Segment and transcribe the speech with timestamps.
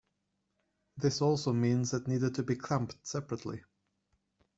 [0.97, 3.63] This also means it need not be clamped separately.